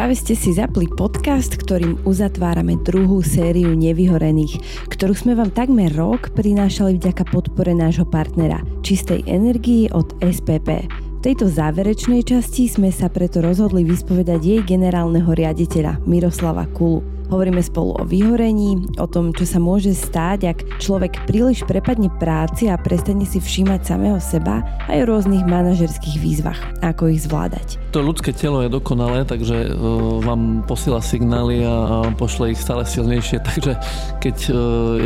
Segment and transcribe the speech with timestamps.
[0.00, 4.56] Práve ste si zapli podcast, ktorým uzatvárame druhú sériu nevyhorených,
[4.88, 10.88] ktorú sme vám takmer rok prinášali vďaka podpore nášho partnera čistej energii od SPP.
[10.88, 17.04] V tejto záverečnej časti sme sa preto rozhodli vyspovedať jej generálneho riaditeľa Miroslava Kulu.
[17.28, 22.66] Hovoríme spolu o vyhorení, o tom, čo sa môže stáť, ak človek príliš prepadne práci
[22.66, 27.78] a prestane si všímať samého seba aj o rôznych manažerských výzvach, ako ich zvládať.
[27.90, 33.42] To ľudské telo je dokonalé, takže uh, vám posiela signály a, pošle ich stále silnejšie,
[33.50, 33.74] takže
[34.22, 34.56] keď uh,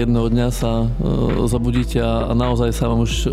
[0.04, 3.24] jedného dňa sa uh, zabudíte a, naozaj sa vám už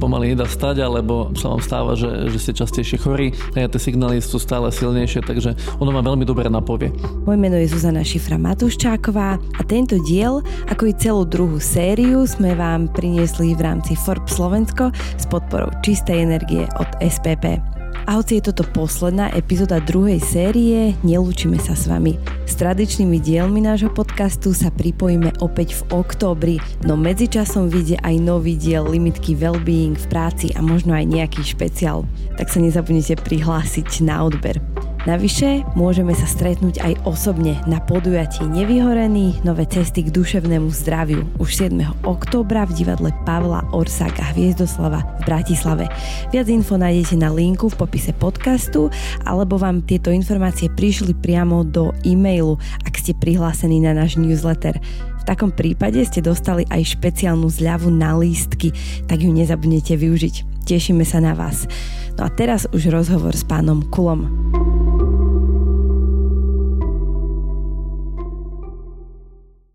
[0.00, 4.24] pomaly nedá stať, alebo sa vám stáva, že, že ste častejšie chorí, a tie signály
[4.24, 6.88] sú stále silnejšie, takže ono vám veľmi dobre napovie.
[7.28, 10.40] Moje meno je Zuzana Šifra Matuščáková a tento diel,
[10.72, 16.24] ako i celú druhú sériu, sme vám priniesli v rámci Forbes Slovensko s podporou čistej
[16.24, 17.83] energie od SPP.
[18.04, 22.20] A hoci je toto posledná epizóda druhej série, nelúčime sa s vami.
[22.44, 28.60] S tradičnými dielmi nášho podcastu sa pripojíme opäť v októbri, no medzičasom vyjde aj nový
[28.60, 32.04] diel limitky Wellbeing v práci a možno aj nejaký špeciál.
[32.36, 34.73] Tak sa nezabudnite prihlásiť na odber.
[35.04, 41.68] Navyše môžeme sa stretnúť aj osobne na podujatí Nevyhorený nové cesty k duševnému zdraviu už
[41.68, 41.76] 7.
[42.08, 45.84] októbra v divadle Pavla Orsáka Hviezdoslava v Bratislave.
[46.32, 48.88] Viac info nájdete na linku v popise podcastu
[49.28, 52.56] alebo vám tieto informácie prišli priamo do e-mailu,
[52.88, 54.80] ak ste prihlásení na náš newsletter.
[55.20, 58.72] V takom prípade ste dostali aj špeciálnu zľavu na lístky,
[59.04, 60.64] tak ju nezabudnete využiť.
[60.64, 61.68] Tešíme sa na vás.
[62.16, 64.32] No a teraz už rozhovor s pánom Kulom.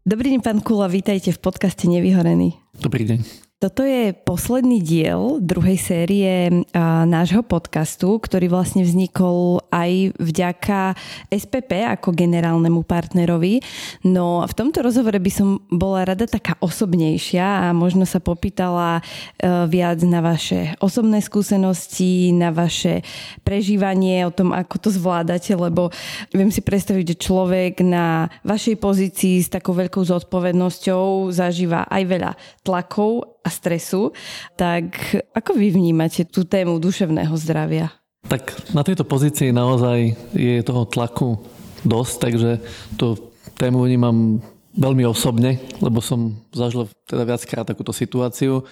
[0.10, 2.58] Dobrý deň, pán Kula, vítajte v podcaste Nevyhorený.
[2.82, 3.49] Dobrý deň.
[3.60, 6.64] Toto je posledný diel druhej série
[7.04, 10.96] nášho podcastu, ktorý vlastne vznikol aj vďaka
[11.28, 13.60] SPP ako generálnemu partnerovi.
[14.08, 19.04] No v tomto rozhovore by som bola rada taká osobnejšia a možno sa popýtala
[19.36, 23.04] e, viac na vaše osobné skúsenosti, na vaše
[23.44, 25.92] prežívanie, o tom, ako to zvládate, lebo
[26.32, 32.32] viem si predstaviť, že človek na vašej pozícii s takou veľkou zodpovednosťou zažíva aj veľa
[32.64, 34.12] tlakov a stresu.
[34.60, 34.96] Tak
[35.36, 37.92] ako vy vnímate tú tému duševného zdravia?
[38.28, 41.40] Tak na tejto pozícii naozaj je toho tlaku
[41.88, 42.52] dosť, takže
[43.00, 43.16] tú
[43.56, 44.44] tému vnímam
[44.76, 48.64] veľmi osobne, lebo som zažil teda viackrát takúto situáciu, e,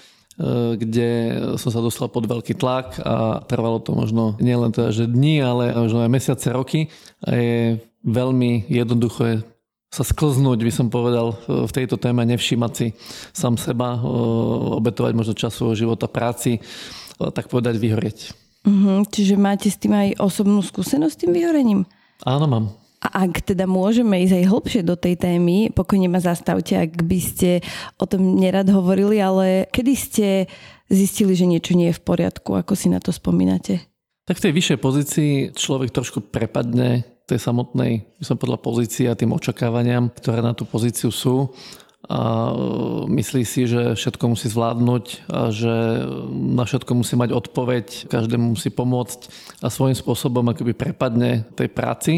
[0.77, 1.09] kde
[1.59, 5.75] som sa dostal pod veľký tlak a trvalo to možno nielen teda, že dní, ale
[5.75, 6.91] možno aj mesiace, roky.
[7.23, 7.59] A je
[8.07, 9.43] veľmi jednoduché
[9.97, 12.93] sa sklznúť, by som povedal, v tejto téme, nevšímať si
[13.33, 13.97] sám seba,
[14.77, 16.61] obetovať možno čas svojho života práci,
[17.17, 18.19] tak povedať vyhorieť.
[18.61, 21.81] Uh-huh, čiže máte s tým aj osobnú skúsenosť s tým vyhorením?
[22.21, 22.65] Áno, mám.
[22.97, 27.19] A ak teda môžeme ísť aj hlbšie do tej témy, pokojne ma zastavte, ak by
[27.21, 27.49] ste
[27.97, 30.27] o tom nerad hovorili, ale kedy ste
[30.89, 33.85] zistili, že niečo nie je v poriadku, ako si na to spomínate?
[34.27, 39.19] Tak v tej vyššej pozícii človek trošku prepadne tej samotnej, by som podľa pozície a
[39.19, 41.51] tým očakávaniam, ktoré na tú pozíciu sú
[42.07, 42.53] a e,
[43.11, 45.75] myslí si, že všetko musí zvládnuť a že
[46.31, 49.19] na všetko musí mať odpoveď, každému musí pomôcť
[49.59, 52.13] a svojím spôsobom akoby prepadne tej práci.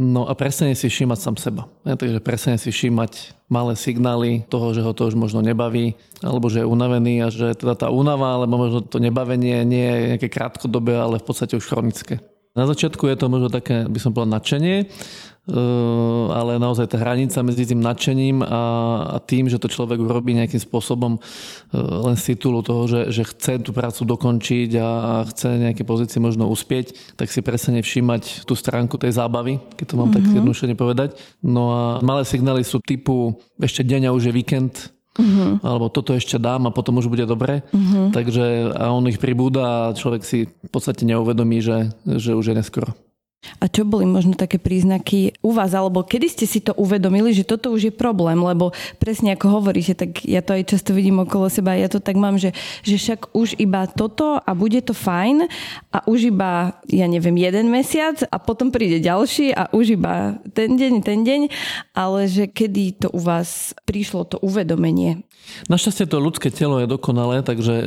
[0.00, 1.62] No a presne si všímať sám seba.
[1.84, 5.92] Ja, takže presne si všímať malé signály toho, že ho to už možno nebaví,
[6.24, 10.08] alebo že je unavený a že teda tá únava, alebo možno to nebavenie nie je
[10.16, 12.16] nejaké krátkodobé, ale v podstate už chronické.
[12.60, 14.88] Na začiatku je to možno také, by som povedal, nadšenie, eh,
[16.28, 21.16] ale naozaj tá hranica medzi tým nadšením a, tým, že to človek urobí nejakým spôsobom
[21.16, 26.20] eh, len z titulu toho, že, že chce tú prácu dokončiť a, chce nejaké pozície
[26.20, 30.16] možno uspieť, tak si presne všímať tú stránku tej zábavy, keď to mám mm-hmm.
[30.20, 30.36] tak mhm.
[30.44, 31.16] jednoduše povedať.
[31.40, 35.58] No a malé signály sú typu ešte deň a už je víkend, uh-huh.
[35.64, 37.66] alebo toto ešte dám a potom už bude dobre.
[37.74, 38.14] Uh-huh.
[38.14, 42.58] Takže a on ich pribúda a človek si v podstate neuvedomí, že, že už je
[42.58, 42.94] neskoro.
[43.60, 47.48] A čo boli možno také príznaky u vás, alebo kedy ste si to uvedomili, že
[47.48, 51.48] toto už je problém, lebo presne ako hovoríte, tak ja to aj často vidím okolo
[51.48, 52.52] seba, ja to tak mám, že,
[52.84, 55.48] že však už iba toto a bude to fajn
[55.88, 60.76] a už iba, ja neviem, jeden mesiac a potom príde ďalší a už iba ten
[60.76, 61.40] deň, ten deň,
[61.96, 65.24] ale že kedy to u vás prišlo to uvedomenie?
[65.66, 67.86] Našťastie to ľudské telo je dokonalé, takže e,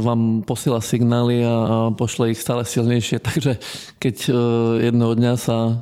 [0.00, 3.58] vám posiela signály a pošle ich stále silnejšie, takže
[3.98, 4.32] keď e,
[4.92, 5.72] jedného dňa sa e,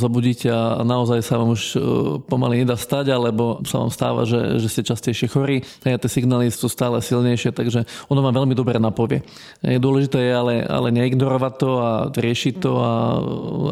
[0.00, 1.78] zobudíte a naozaj sa vám už e,
[2.24, 6.48] pomaly nedá stať, alebo sa vám stáva, že, že ste častejšie chorí a tie signály
[6.48, 9.20] sú stále silnejšie, takže ono vám veľmi dobre napovie.
[9.60, 12.92] Je dôležité je ale, ale neignorovať to a riešiť to a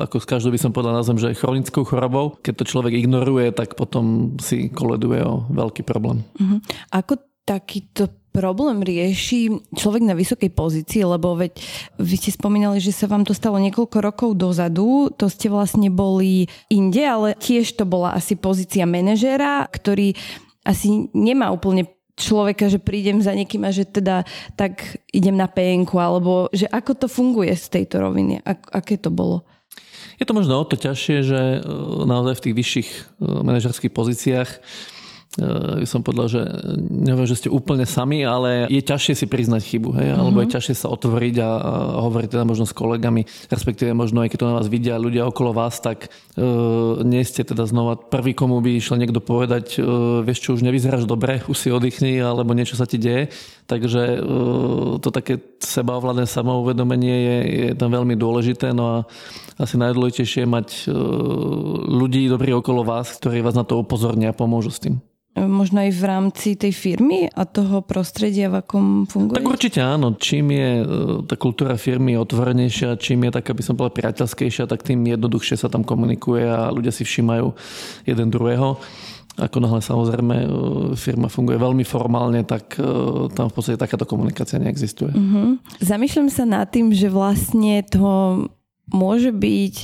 [0.04, 3.50] ako z každého by som povedal na zem, že chronickou chorobou, keď to človek ignoruje,
[3.56, 6.22] tak potom si koleduje o veľký problém.
[6.36, 6.60] Uh-huh.
[6.92, 11.54] Ako takýto problém rieši človek na vysokej pozícii, lebo veď
[12.02, 16.50] vy ste spomínali, že sa vám to stalo niekoľko rokov dozadu, to ste vlastne boli
[16.66, 20.19] inde, ale tiež to bola asi pozícia manažéra, ktorý
[20.66, 21.86] asi nemá úplne
[22.19, 24.26] človeka, že prídem za niekým a že teda
[24.58, 29.14] tak idem na penku, alebo že ako to funguje z tejto roviny, Ak, aké to
[29.14, 29.46] bolo?
[30.19, 31.60] Je to možno o to ťažšie, že e,
[32.06, 33.00] naozaj v tých vyšších e,
[33.42, 34.50] manažerských pozíciách
[35.82, 36.42] som povedal, že
[36.78, 40.14] neviem, že ste úplne sami, ale je ťažšie si priznať chybu, hej?
[40.14, 40.20] Mm-hmm.
[40.22, 40.54] alebo je mhm.
[40.54, 41.50] ťažšie sa otvoriť a,
[42.06, 45.50] hovoriť teda možno s kolegami, respektíve možno aj keď to na vás vidia ľudia okolo
[45.50, 50.38] vás, tak uh, nie ste teda znova prvý, komu by išiel niekto povedať, uh, vieš
[50.46, 53.34] čo, už nevyzeráš dobre, už si oddychni, alebo niečo sa ti deje.
[53.66, 58.96] Takže uh, to také sebaovládne samouvedomenie je, je tam veľmi dôležité, no a
[59.58, 60.94] asi najdôležitejšie je mať uh,
[61.90, 65.02] ľudí dobrý okolo vás, ktorí vás na to upozornia a pomôžu s tým
[65.34, 69.42] možno aj v rámci tej firmy a toho prostredia, v akom funguje?
[69.42, 70.14] Tak určite áno.
[70.14, 70.84] Čím je e,
[71.26, 75.66] tá kultúra firmy otvorenejšia, čím je taká, by som povedal, priateľskejšia, tak tým jednoduchšie sa
[75.66, 77.50] tam komunikuje a ľudia si všímajú
[78.06, 78.78] jeden druhého.
[79.34, 80.46] Ako náhle samozrejme e,
[80.94, 82.86] firma funguje veľmi formálne, tak e,
[83.34, 85.10] tam v podstate takáto komunikácia neexistuje.
[85.10, 85.58] Uh-huh.
[85.82, 88.46] Zamýšľam sa nad tým, že vlastne to
[88.94, 89.75] môže byť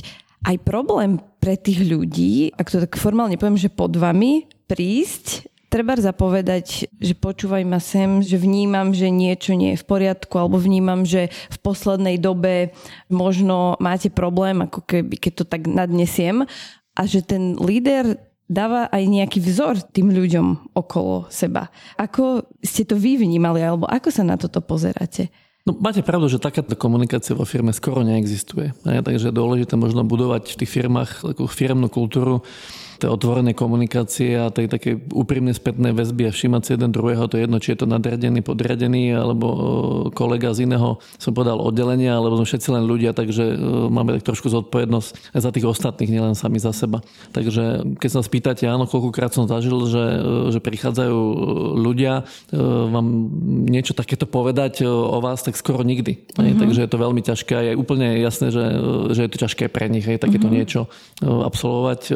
[0.47, 5.99] aj problém pre tých ľudí, ak to tak formálne poviem, že pod vami, prísť, treba
[5.99, 11.03] zapovedať, že počúvaj ma sem, že vnímam, že niečo nie je v poriadku, alebo vnímam,
[11.03, 12.71] že v poslednej dobe
[13.11, 16.47] možno máte problém, ako keby, keď to tak nadnesiem,
[16.91, 18.19] a že ten líder
[18.51, 21.71] dáva aj nejaký vzor tým ľuďom okolo seba.
[21.95, 25.31] Ako ste to vy vnímali, alebo ako sa na toto pozeráte?
[25.63, 28.75] No, máte pravdu, že takáto komunikácia vo firme skoro neexistuje.
[28.83, 32.43] Takže je dôležité možno budovať v tých firmách takú firmnú kultúru,
[33.01, 37.41] tej otvorenej komunikácie a tej takej úprimnej spätnej väzby a všímať si jeden druhého, to
[37.41, 39.47] je jedno, či je to nadriadený, podriadený alebo
[40.13, 43.57] kolega z iného, som povedal, oddelenia, alebo sme všetci len ľudia, takže
[43.89, 47.01] máme tak trošku zodpovednosť za tých ostatných, nielen sami za seba.
[47.33, 50.05] Takže keď sa spýtate, áno, koľkokrát som zažil, že,
[50.53, 51.17] že prichádzajú
[51.81, 52.29] ľudia
[52.91, 53.07] vám
[53.65, 56.21] niečo takéto povedať o vás, tak skoro nikdy.
[56.37, 56.59] Mm-hmm.
[56.61, 58.65] Takže je to veľmi ťažké a je úplne jasné, že,
[59.15, 60.61] že je to ťažké pre nich aj takéto mm-hmm.
[60.61, 60.81] niečo
[61.23, 62.13] absolvovať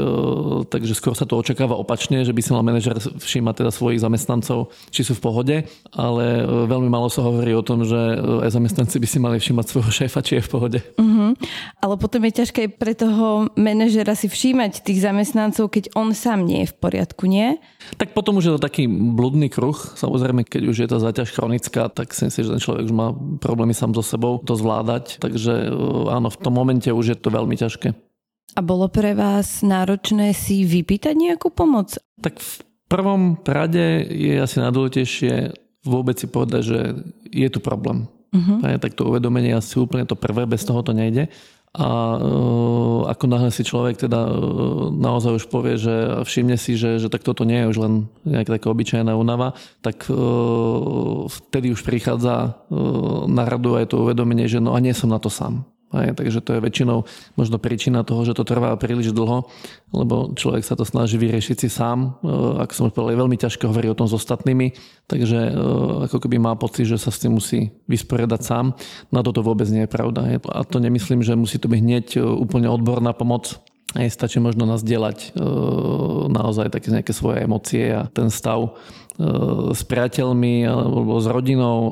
[0.75, 4.75] takže skôr sa to očakáva opačne, že by si mal manažer všímať teda svojich zamestnancov,
[4.91, 5.55] či sú v pohode,
[5.95, 9.39] ale e, veľmi málo sa hovorí o tom, že e, aj zamestnanci by si mali
[9.39, 10.79] všímať svojho šéfa, či je v pohode.
[10.99, 11.31] Uh-huh.
[11.79, 16.67] Ale potom je ťažké pre toho manažera si všímať tých zamestnancov, keď on sám nie
[16.67, 17.55] je v poriadku, nie?
[17.95, 19.77] Tak potom už je to taký bludný kruh.
[19.95, 23.15] Samozrejme, keď už je tá záťaž chronická, tak si myslím, že ten človek už má
[23.39, 25.23] problémy sám so sebou to zvládať.
[25.23, 25.71] Takže e,
[26.11, 27.95] áno, v tom momente už je to veľmi ťažké.
[28.53, 31.97] A bolo pre vás náročné si vypýtať nejakú pomoc?
[32.21, 32.53] Tak v
[32.85, 36.79] prvom rade je asi najdôležitejšie vôbec si povedať, že
[37.29, 38.09] je tu problém.
[38.33, 38.59] Uh-huh.
[38.81, 41.29] Tak to uvedomenie je asi úplne to prvé, bez toho to nejde.
[41.75, 47.03] A uh, ako náhle si človek teda uh, naozaj už povie, že všimne si, že,
[47.03, 47.93] že tak toto nie je už len
[48.23, 54.47] nejaká taká obyčajná únava, tak uh, vtedy už prichádza uh, na radu aj to uvedomenie,
[54.47, 55.67] že no a nie som na to sám.
[55.95, 57.07] Aj, takže to je väčšinou
[57.39, 59.47] možno príčina toho, že to trvá príliš dlho,
[59.95, 62.19] lebo človek sa to snaží vyriešiť si sám.
[62.19, 62.29] E,
[62.67, 64.75] ako som už povedal, je veľmi ťažké hovoriť o tom s ostatnými,
[65.07, 65.51] takže e,
[66.11, 68.75] ako keby má pocit, že sa s tým musí vysporiadať sám.
[69.15, 70.35] Na toto vôbec nie je pravda.
[70.51, 73.63] A to nemyslím, že musí to byť hneď e, úplne odborná pomoc,
[73.95, 75.43] aj stačí možno nazdieľať e,
[76.27, 78.75] naozaj také nejaké svoje emócie a ten stav
[79.71, 81.91] s priateľmi alebo s rodinou e,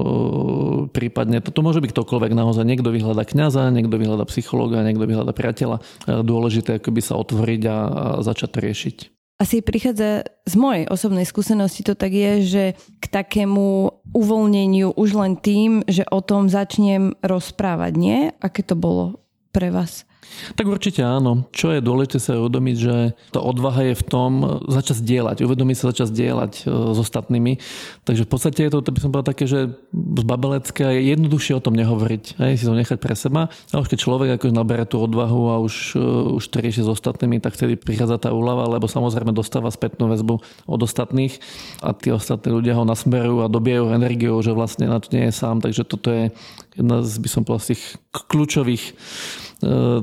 [0.92, 1.40] prípadne.
[1.40, 2.68] Toto môže byť ktokoľvek naozaj.
[2.68, 5.80] Niekto vyhľada kňaza, niekto vyhľada psychológa, niekto vyhľada priateľa.
[6.04, 7.78] Dôležité akoby sa otvoriť a
[8.20, 8.98] začať to riešiť.
[9.42, 12.64] Asi prichádza z mojej osobnej skúsenosti to tak je, že
[13.02, 18.20] k takému uvoľneniu už len tým, že o tom začnem rozprávať, nie?
[18.40, 20.08] Aké to bolo pre vás?
[20.56, 21.48] Tak určite áno.
[21.56, 22.96] Čo je dôležité sa uvedomiť, že
[23.32, 24.32] to odvaha je v tom
[24.68, 26.62] začať zdieľať, uvedomiť sa začať zdieľať e,
[26.94, 27.60] s ostatnými.
[28.04, 31.54] Takže v podstate je to, to by som povedal také, že z babelecké je jednoduchšie
[31.58, 33.48] o tom nehovoriť, aj si to nechať pre seba.
[33.72, 36.90] A už keď človek ako nabere tú odvahu a už, e, už to rieši s
[36.90, 41.40] ostatnými, tak vtedy prichádza tá úlava, lebo samozrejme dostáva spätnú väzbu od ostatných
[41.80, 45.34] a tí ostatní ľudia ho nasmerujú a dobijajú energiou, že vlastne na to nie je
[45.34, 45.64] sám.
[45.64, 46.24] Takže toto je
[46.76, 48.84] jedna z, by som povedal, z tých kľúčových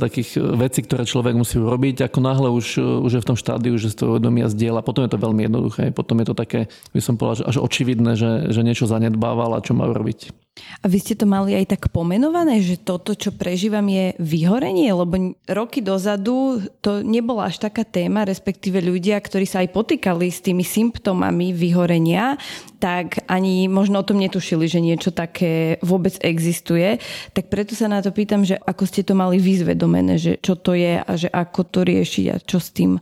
[0.00, 2.08] takých vecí, ktoré človek musí urobiť.
[2.08, 5.12] Ako náhle už, už je v tom štádiu, že si to uvedomia zdieľa, potom je
[5.12, 5.92] to veľmi jednoduché.
[5.92, 9.76] Potom je to také, by som povedal, až očividné, že, že niečo zanedbával a čo
[9.76, 10.49] má urobiť.
[10.80, 14.88] A vy ste to mali aj tak pomenované, že toto, čo prežívam, je vyhorenie?
[14.92, 20.40] Lebo roky dozadu to nebola až taká téma, respektíve ľudia, ktorí sa aj potýkali s
[20.40, 22.40] tými symptómami vyhorenia,
[22.80, 26.96] tak ani možno o tom netušili, že niečo také vôbec existuje.
[27.36, 30.72] Tak preto sa na to pýtam, že ako ste to mali vyzvedomené, že čo to
[30.72, 32.96] je a že ako to riešiť a čo s tým?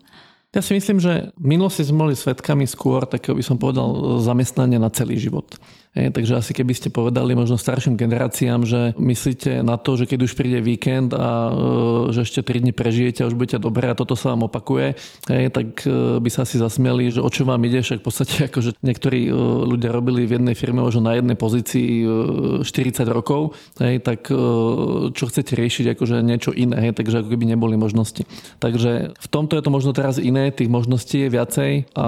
[0.49, 4.89] Ja si myslím, že minulosti sme boli svetkami skôr takého by som povedal zamestnania na
[4.89, 5.61] celý život.
[5.97, 10.21] Hej, takže asi keby ste povedali možno starším generáciám, že myslíte na to, že keď
[10.29, 13.97] už príde víkend a e, že ešte 3 dní prežijete a už budete dobré a
[13.97, 15.01] toto sa vám opakuje,
[15.33, 18.37] hej, tak e, by sa asi zasmieli, že o čo vám ide, však v podstate
[18.53, 19.33] akože niektorí e,
[19.65, 22.05] ľudia robili v jednej firme možno na jednej pozícii
[22.63, 22.69] 40
[23.09, 24.29] rokov, hej, tak
[25.15, 28.29] čo chcete riešiť, akože niečo iné, hej, takže ako keby neboli možnosti.
[28.61, 32.07] Takže v tomto je to možno teraz iné, tých možností je viacej a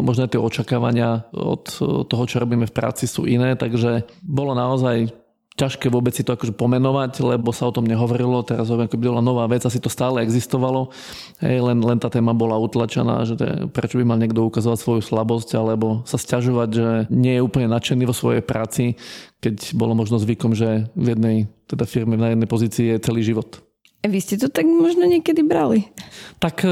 [0.00, 1.64] možno aj tie očakávania od
[2.06, 5.10] toho, čo robíme v práci sú iné, takže bolo naozaj
[5.58, 9.18] ťažké vôbec si to akože pomenovať, lebo sa o tom nehovorilo, teraz hovorím, ako bola
[9.18, 10.94] nová vec, asi to stále existovalo,
[11.42, 14.78] hej, len, len tá téma bola utlačená, že to je, prečo by mal niekto ukazovať
[14.78, 18.94] svoju slabosť, alebo sa stiažovať, že nie je úplne nadšený vo svojej práci,
[19.42, 23.67] keď bolo možno zvykom, že v jednej teda firme na jednej pozícii je celý život.
[23.98, 25.90] Vy ste to tak možno niekedy brali?
[26.38, 26.70] Tak e,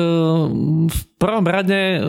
[0.87, 2.01] v prvom rade e,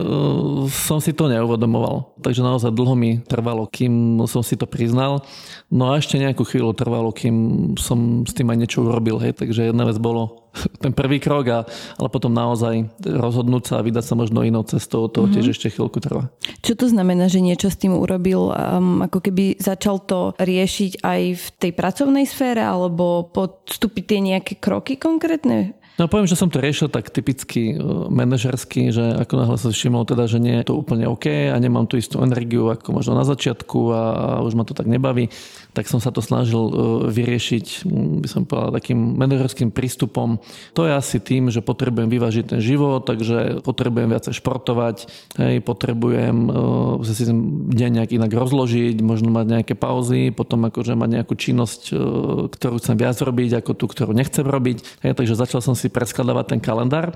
[0.70, 2.14] som si to neuvedomoval.
[2.22, 5.26] Takže naozaj dlho mi trvalo, kým som si to priznal.
[5.74, 9.18] No a ešte nejakú chvíľu trvalo, kým som s tým aj niečo urobil.
[9.18, 9.42] Hej.
[9.42, 10.47] Takže jedna vec bolo
[10.84, 11.60] ten prvý krok, a,
[12.00, 15.34] ale potom naozaj rozhodnúť sa a vydať sa možno inou cestou, to mm-hmm.
[15.38, 16.34] tiež ešte chvíľku trvá.
[16.66, 21.22] Čo to znamená, že niečo s tým urobil, um, ako keby začal to riešiť aj
[21.38, 25.77] v tej pracovnej sfére, alebo podstúpiť tie nejaké kroky konkrétne?
[25.98, 27.76] No poviem, že som to riešil tak typicky e,
[28.14, 31.90] manažersky, že ako náhle sa všimol teda, že nie je to úplne OK a nemám
[31.90, 34.02] tú istú energiu ako možno na začiatku a,
[34.46, 35.34] už ma to tak nebaví,
[35.74, 36.74] tak som sa to snažil e,
[37.10, 37.90] vyriešiť,
[38.22, 40.38] by som povedal, takým manažerským prístupom.
[40.78, 44.98] To je asi tým, že potrebujem vyvážiť ten život, takže potrebujem viacej športovať,
[45.42, 47.26] hej, potrebujem uh, si
[47.74, 51.82] deň nejak inak rozložiť, možno mať nejaké pauzy, potom akože mať nejakú činnosť,
[52.54, 55.02] ktorú chcem viac robiť, ako tú, ktorú nechcem robiť.
[55.02, 57.16] Hej, takže začal som si si preskladávať ten kalendár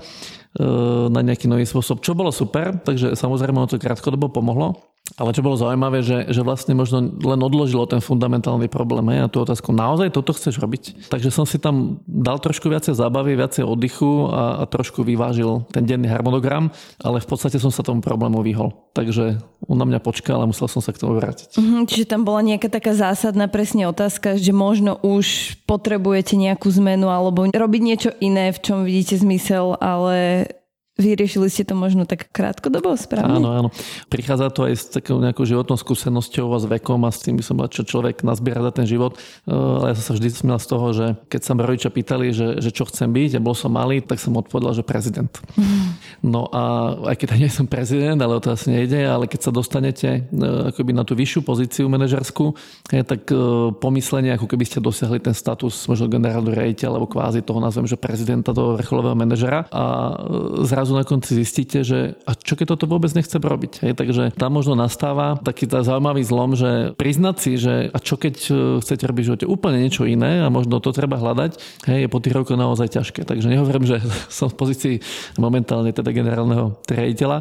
[1.12, 4.80] na nejaký nový spôsob, čo bolo super, takže samozrejme to krátkodobo pomohlo.
[5.20, 9.32] Ale čo bolo zaujímavé, že, že vlastne možno len odložilo ten fundamentálny problém hej, a
[9.32, 11.12] tú otázku, naozaj toto chceš robiť?
[11.12, 15.84] Takže som si tam dal trošku viacej zábavy, viacej oddychu a, a trošku vyvážil ten
[15.84, 18.72] denný harmonogram, ale v podstate som sa tomu problému vyhol.
[18.96, 21.56] Takže on na mňa počkal a musel som sa k tomu vrátiť.
[21.60, 27.08] Mm-hmm, čiže tam bola nejaká taká zásadná presne otázka, že možno už potrebujete nejakú zmenu
[27.08, 30.48] alebo robiť niečo iné, v čom vidíte zmysel, ale
[31.02, 33.42] Vyriešili ste to možno tak krátkodobo správne?
[33.42, 33.68] Áno, áno.
[34.06, 37.42] Prichádza to aj s takou nejakou životnou skúsenosťou a s vekom a s tým by
[37.42, 39.18] som povedal, čo človek nazbiera za ten život.
[39.18, 42.30] Eh, ale ja som sa vždy smiel z toho, že keď sa ma rodičia pýtali,
[42.30, 45.32] že, že čo chcem byť a bol som malý, tak som odpovedal, že prezident.
[46.22, 49.50] No a aj keď nie som prezident, ale o to asi nejde, ale keď sa
[49.50, 52.54] dostanete eh, akoby na tú vyššiu pozíciu manažerskú,
[52.86, 53.38] tak eh,
[53.74, 57.98] pomyslenie, ako keby ste dosiahli ten status možno generálneho riaditeľa alebo kvázi toho nazvem, že
[57.98, 60.14] prezidenta, toho vrcholového manažera a
[60.62, 63.72] zrazu zrazu na konci zistíte, že a čo keď toto vôbec nechce robiť.
[63.80, 68.20] Hej, takže tam možno nastáva taký tá zaujímavý zlom, že priznať si, že a čo
[68.20, 68.52] keď e,
[68.84, 71.56] chcete robiť v živote úplne niečo iné a možno to treba hľadať,
[71.88, 73.24] hej, je po tých rokoch naozaj ťažké.
[73.24, 74.94] Takže nehovorím, že som v pozícii
[75.40, 77.38] momentálne teda generálneho riaditeľa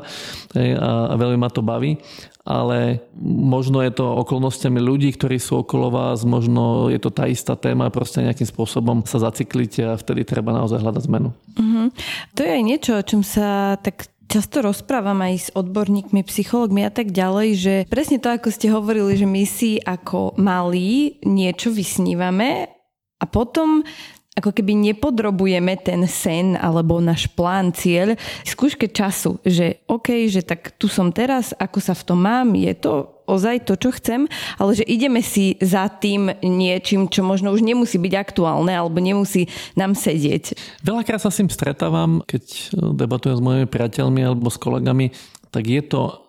[1.12, 2.00] a veľmi ma to baví,
[2.41, 7.53] ale možno je to okolnostiami ľudí, ktorí sú okolo vás, možno je to tá istá
[7.53, 11.29] téma, proste nejakým spôsobom sa zaciklíte a vtedy treba naozaj hľadať zmenu.
[11.53, 11.86] Mm-hmm.
[12.34, 16.91] To je aj niečo, o čom sa tak často rozprávam aj s odborníkmi, psychologmi a
[16.91, 22.71] tak ďalej, že presne to, ako ste hovorili, že my si ako malí niečo vysnívame
[23.19, 23.83] a potom
[24.31, 28.15] ako keby nepodrobujeme ten sen alebo náš plán, cieľ
[28.47, 32.71] skúške času, že OK, že tak tu som teraz, ako sa v tom mám, je
[32.79, 34.27] to ozaj to, čo chcem,
[34.59, 39.47] ale že ideme si za tým niečím, čo možno už nemusí byť aktuálne alebo nemusí
[39.79, 40.59] nám sedieť.
[40.83, 45.15] Veľakrát sa s tým stretávam, keď debatujem s mojimi priateľmi alebo s kolegami,
[45.47, 46.21] tak je to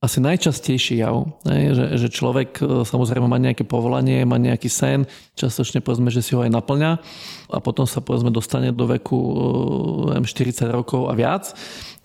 [0.00, 1.28] asi najčastejší jav?
[1.44, 5.04] Že, že človek e, samozrejme má nejaké povolanie, má nejaký sen,
[5.36, 6.92] častočne povedzme, že si ho aj naplňa
[7.52, 9.20] a potom sa povedzme dostane do veku
[10.24, 11.52] 40 e, rokov a viac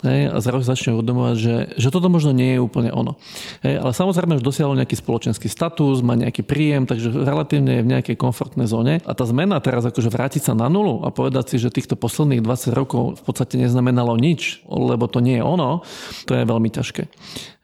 [0.04, 3.16] hej, a zrazu začne uvedomovať, že, že toto možno nie je úplne ono.
[3.64, 7.90] Hej, ale samozrejme, že dosiahol nejaký spoločenský status, má nejaký príjem, takže relatívne je v
[7.96, 9.00] nejakej komfortnej zóne.
[9.08, 12.44] A tá zmena teraz akože vrátiť sa na nulu a povedať si, že týchto posledných
[12.44, 15.86] 20 rokov v podstate neznamenalo nič, lebo to nie je ono,
[16.28, 17.02] to je veľmi ťažké.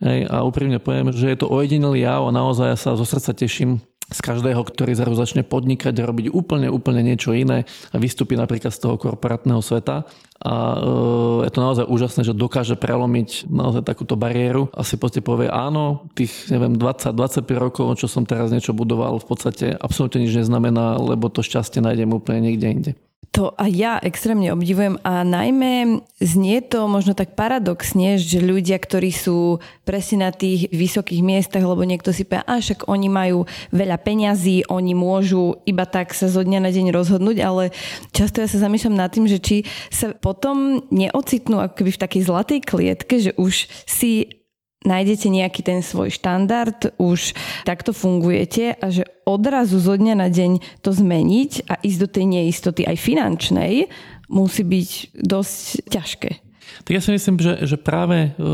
[0.03, 3.37] Hej, a úprimne poviem, že je to ojedinelý jav a naozaj ja sa zo srdca
[3.37, 8.37] teším z každého, ktorý zrazu začne podnikať a robiť úplne, úplne niečo iné a vystúpi
[8.37, 10.05] napríklad z toho korporátneho sveta.
[10.43, 10.79] A e,
[11.47, 16.11] je to naozaj úžasné, že dokáže prelomiť naozaj takúto bariéru a si podstate povie áno,
[16.19, 21.31] tých neviem, 20-25 rokov, čo som teraz niečo budoval, v podstate absolútne nič neznamená, lebo
[21.31, 22.93] to šťastie nájdem úplne niekde inde.
[23.33, 29.09] To a ja extrémne obdivujem a najmä znie to možno tak paradoxne, že ľudia, ktorí
[29.09, 29.57] sú
[29.89, 34.69] presne na tých vysokých miestach, lebo niekto si povie, a však oni majú veľa peňazí,
[34.69, 37.73] oni môžu iba tak sa zo dňa na deň rozhodnúť, ale
[38.13, 39.57] často ja sa zamýšľam nad tým, že či
[39.89, 44.42] sa potom neocitnú akoby v takej zlatej klietke, že už si
[44.85, 47.35] nájdete nejaký ten svoj štandard, už
[47.67, 52.25] takto fungujete a že odrazu zo dňa na deň to zmeniť a ísť do tej
[52.27, 53.89] neistoty aj finančnej
[54.33, 55.59] musí byť dosť
[55.89, 56.52] ťažké.
[56.83, 58.49] Tak ja si myslím, že, že práve e,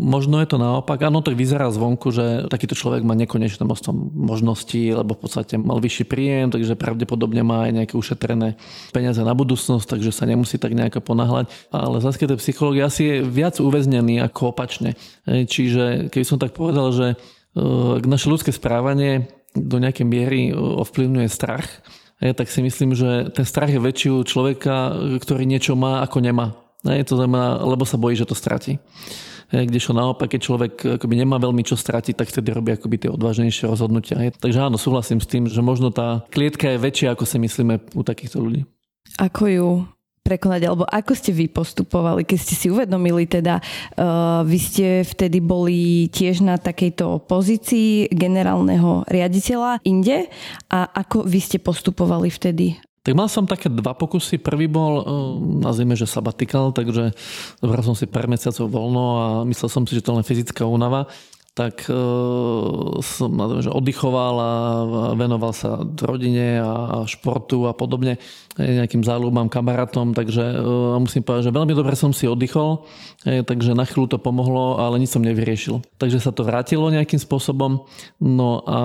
[0.00, 0.98] možno je to naopak.
[1.04, 5.78] Áno, to vyzerá zvonku, že takýto človek má nekonečné množstvo možností, lebo v podstate mal
[5.78, 8.56] vyšší príjem, takže pravdepodobne má aj nejaké ušetrené
[8.90, 11.52] peniaze na budúcnosť, takže sa nemusí tak nejako ponáhľať.
[11.70, 14.98] Ale zase tej psychológie asi je viac uväznený ako opačne.
[15.28, 17.16] E, čiže keby som tak povedal, že e,
[18.02, 21.68] naše ľudské správanie do nejakej miery e, ovplyvňuje strach,
[22.20, 26.18] e, tak si myslím, že ten strach je väčší u človeka, ktorý niečo má, ako
[26.24, 26.56] nemá.
[26.82, 28.82] Ne, to znamená, lebo sa bojí, že to stratí.
[29.52, 33.68] Kdežto naopak, keď človek akoby nemá veľmi čo stratiť, tak vtedy robí akoby tie odvážnejšie
[33.68, 34.16] rozhodnutia.
[34.32, 38.02] Takže áno, súhlasím s tým, že možno tá klietka je väčšia, ako si myslíme u
[38.02, 38.64] takýchto ľudí.
[39.20, 39.68] Ako ju
[40.22, 45.42] prekonať, alebo ako ste vy postupovali, keď ste si uvedomili, teda uh, vy ste vtedy
[45.42, 50.30] boli tiež na takejto pozícii generálneho riaditeľa inde
[50.70, 52.78] a ako vy ste postupovali vtedy?
[53.02, 54.38] Tak mal som také dva pokusy.
[54.38, 55.04] Prvý bol, e,
[55.58, 57.10] nazvime, že sabatikal, takže
[57.58, 61.10] zobral som si pár mesiacov voľno a myslel som si, že to len fyzická únava
[61.52, 61.96] tak e,
[63.04, 63.30] som
[63.60, 64.52] že oddychoval a
[65.12, 68.16] venoval sa rodine a športu a podobne
[68.60, 72.84] nejakým záľubám, kamarátom, takže uh, musím povedať, že veľmi dobre som si oddychol,
[73.24, 75.80] e, takže na chvíľu to pomohlo, ale nič som nevyriešil.
[75.96, 77.88] Takže sa to vrátilo nejakým spôsobom,
[78.20, 78.78] no a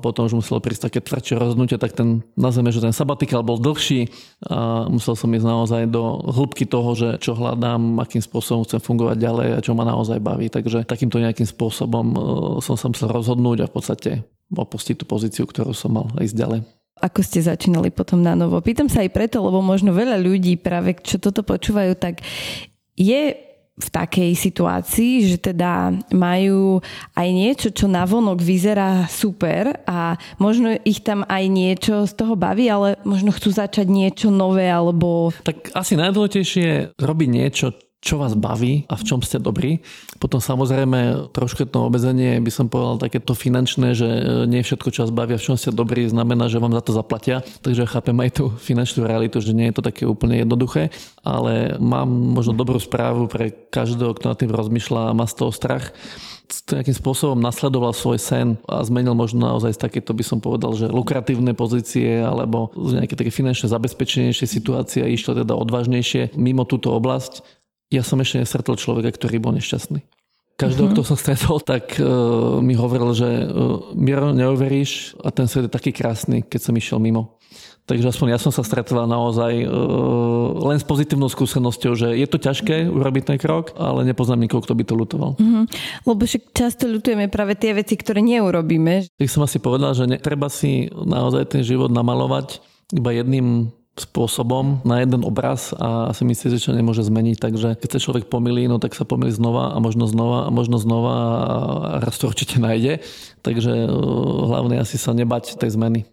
[0.00, 4.08] potom už muselo prísť také tvrdšie rozhodnutie, tak ten, nazveme, že ten sabatikál bol dlhší
[4.48, 9.16] a musel som ísť naozaj do hĺbky toho, že čo hľadám, akým spôsobom chcem fungovať
[9.20, 10.48] ďalej a čo ma naozaj baví.
[10.48, 12.20] Takže takýmto nejakým spôsobom uh,
[12.64, 14.10] som sa musel rozhodnúť a v podstate
[14.48, 18.60] opustiť tú pozíciu, ktorú som mal ísť ďalej ako ste začínali potom na novo.
[18.60, 22.20] Pýtam sa aj preto, lebo možno veľa ľudí práve, čo toto počúvajú, tak
[22.94, 26.84] je v takej situácii, že teda majú
[27.16, 32.68] aj niečo, čo navonok vyzerá super a možno ich tam aj niečo z toho baví,
[32.68, 35.32] ale možno chcú začať niečo nové alebo...
[35.42, 39.84] Tak asi najdôležitejšie je robiť niečo, čo vás baví a v čom ste dobrí.
[40.16, 45.04] Potom samozrejme trošku to obezenie by som povedal takéto finančné, že e, nie všetko, čo
[45.04, 47.44] vás baví a v čom ste dobrí, znamená, že vám za to zaplatia.
[47.60, 50.88] Takže chápem aj tú finančnú realitu, že nie je to také úplne jednoduché,
[51.20, 55.52] ale mám možno dobrú správu pre každého, kto nad tým rozmýšľa a má z toho
[55.52, 55.92] strach
[56.50, 60.90] nejakým spôsobom nasledoval svoj sen a zmenil možno naozaj z takéto, by som povedal, že
[60.90, 66.90] lukratívne pozície alebo z nejaké také finančne zabezpečenejšie situácie a išlo teda odvážnejšie mimo túto
[66.90, 67.59] oblasť
[67.90, 70.00] ja som ešte nestretol človeka, ktorý bol nešťastný.
[70.60, 70.96] Každého, uh-huh.
[71.00, 75.72] kto som stretol, tak uh, mi hovoril, že uh, Miro, neuveríš a ten svet je
[75.72, 77.40] taký krásny, keď som išiel mimo.
[77.88, 79.72] Takže aspoň ja som sa stretoval naozaj uh,
[80.70, 84.76] len s pozitívnou skúsenosťou, že je to ťažké urobiť ten krok, ale nepoznám nikoho, kto
[84.76, 85.32] by to lutoval.
[85.40, 85.64] Uh-huh.
[86.04, 89.16] Lebo však často ľutujeme práve tie veci, ktoré neurobíme.
[89.16, 92.60] Tak som asi povedal, že netreba si naozaj ten život namalovať
[92.94, 97.36] iba jedným spôsobom na jeden obraz a si myslí, že čo nemôže zmeniť.
[97.36, 100.78] Takže keď sa človek pomýli, no tak sa pomýli znova a možno znova a možno
[100.80, 101.54] znova a
[102.00, 103.02] raz to určite nájde.
[103.44, 103.92] Takže uh,
[104.48, 106.06] hlavne asi sa nebať tej zmeny.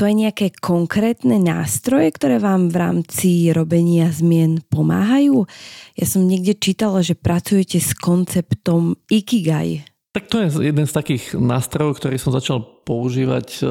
[0.00, 5.44] Sú aj nejaké konkrétne nástroje, ktoré vám v rámci robenia zmien pomáhajú?
[5.92, 9.84] Ja som niekde čítala, že pracujete s konceptom Ikigai.
[10.16, 13.62] Tak to je jeden z takých nástrojov, ktorý som začal používať e,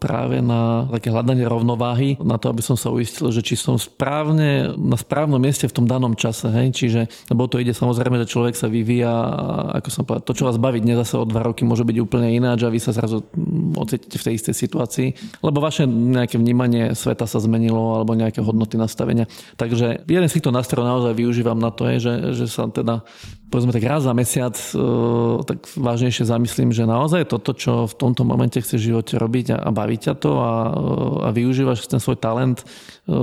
[0.00, 4.74] práve na také hľadanie rovnováhy, na to, aby som sa uistil, že či som správne,
[4.74, 6.48] na správnom mieste v tom danom čase.
[6.50, 6.74] Hej?
[6.74, 7.00] Čiže,
[7.30, 9.12] lebo to ide samozrejme, že človek sa vyvíja,
[9.78, 12.32] ako som povedal, to, čo vás baví dnes zase o dva roky, môže byť úplne
[12.32, 13.22] ináč a vy sa zrazu
[13.76, 15.08] ocítite v tej istej situácii,
[15.44, 19.28] lebo vaše nejaké vnímanie sveta sa zmenilo alebo nejaké hodnoty nastavenia.
[19.60, 23.04] Takže jeden z týchto nástrojov naozaj využívam na to, je, že, že sa teda
[23.54, 24.82] povedzme tak raz za mesiac e,
[25.46, 29.58] tak vážnejšie zamyslím, že naozaj toto, čo v tomto momente chceš v živote robiť a,
[29.64, 30.54] a baví ťa to a,
[31.24, 33.14] a využívaš ten svoj talent e,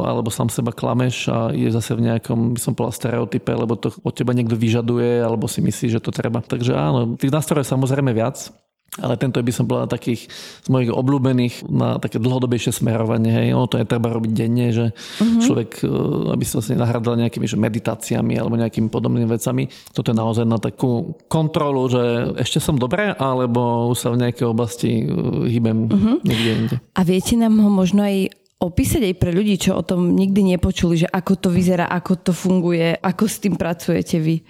[0.00, 3.92] alebo sám seba klameš a je zase v nejakom, by som povedal, stereotype, lebo to
[4.02, 6.40] od teba niekto vyžaduje alebo si myslí, že to treba.
[6.40, 8.50] Takže áno, tých nástrojov samozrejme viac.
[8.98, 10.26] Ale tento by som bola takých
[10.66, 13.30] z mojich obľúbených na také dlhodobejšie smerovanie.
[13.30, 13.46] Hej.
[13.54, 15.42] Ono to je treba robiť denne, že uh-huh.
[15.46, 15.94] človek, e,
[16.34, 19.70] aby sa vlastne nahradil nejakými že meditáciami alebo nejakými podobnými vecami.
[19.94, 25.06] Toto je naozaj na takú kontrolu, že ešte som dobré, alebo sa v nejakej oblasti
[25.06, 25.14] e,
[25.46, 26.16] hýbem uh-huh.
[26.26, 26.76] niekde inde.
[26.98, 31.00] A viete nám ho možno aj opísať aj pre ľudí, čo o tom nikdy nepočuli,
[31.00, 34.44] že ako to vyzerá, ako to funguje, ako s tým pracujete vy?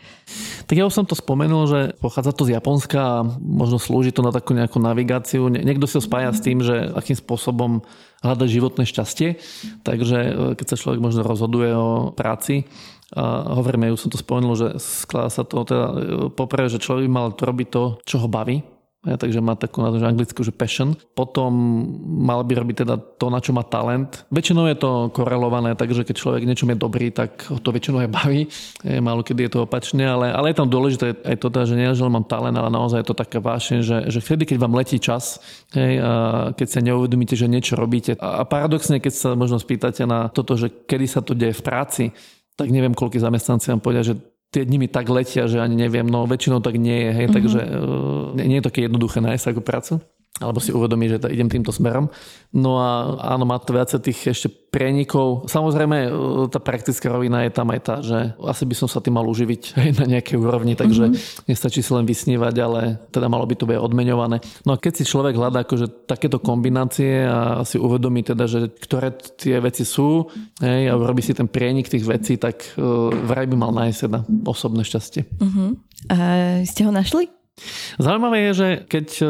[0.67, 4.27] Tak ja už som to spomenul, že pochádza to z Japonska a možno slúži to
[4.27, 5.47] na takú nejakú navigáciu.
[5.47, 7.87] Niekto si ho spája s tým, že akým spôsobom
[8.19, 9.39] hľada životné šťastie.
[9.87, 12.67] Takže e, keď sa človek možno rozhoduje o práci,
[13.11, 15.95] a hovoríme, už som to spomenul, že skladá sa to teda e,
[16.31, 18.63] poprvé, že človek by mal robiť to, čo ho baví,
[19.01, 20.93] takže má takú na anglickú, že passion.
[21.17, 21.49] Potom
[22.05, 24.29] mal by robiť teda to, na čo má talent.
[24.29, 28.13] Väčšinou je to korelované, takže keď človek niečom je dobrý, tak ho to väčšinou aj
[28.13, 28.53] baví.
[28.85, 31.75] Je, málo kedy je to opačne, ale, ale je tam dôležité aj to, teda, že
[31.81, 34.77] nie, že mám talent, ale naozaj je to také vášne, že, že vtedy, keď vám
[34.77, 35.41] letí čas,
[35.73, 36.11] hej, a
[36.53, 38.21] keď sa neuvedomíte, že niečo robíte.
[38.21, 42.05] A paradoxne, keď sa možno spýtate na toto, že kedy sa to deje v práci,
[42.53, 46.07] tak neviem, koľko zamestnanci vám povedia, že tie dni mi tak letia, že ani neviem,
[46.07, 47.37] no väčšinou tak nie je, hej, mm-hmm.
[47.39, 50.03] takže uh, nie je také jednoduché nájsť takú prácu
[50.41, 52.09] alebo si uvedomí, že idem týmto smerom.
[52.57, 55.45] No a áno, má to viacej tých ešte prenikov.
[55.51, 56.11] Samozrejme, e,
[56.49, 59.63] tá praktická rovina je tam aj tá, že asi by som sa tým mal uživiť
[59.85, 61.45] aj na nejakej úrovni, takže mm-hmm.
[61.45, 62.81] nestačí si len vysnívať, ale
[63.13, 64.41] teda malo by to byť odmeňované.
[64.65, 69.13] No a keď si človek hľadá akože takéto kombinácie a si uvedomí teda, že ktoré
[69.37, 70.31] tie veci sú
[70.65, 74.19] hej, a robí si ten prienik tých vecí, tak uh, vraj by mal nájsť teda
[74.49, 75.29] osobné šťastie.
[75.37, 75.77] Uh-huh.
[76.09, 76.17] A
[76.65, 77.40] ste ho našli?
[78.01, 79.25] Zaujímavé je, že keď e,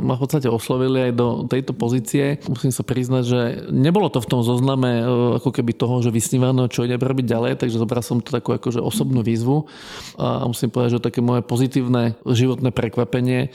[0.00, 4.30] ma v podstate oslovili aj do tejto pozície, musím sa priznať, že nebolo to v
[4.30, 5.04] tom zozname e,
[5.42, 8.80] ako keby toho, že vysnívané, čo ide robiť ďalej, takže zobral som to takú akože
[8.80, 9.68] osobnú výzvu
[10.16, 13.52] a musím povedať, že také moje pozitívne životné prekvapenie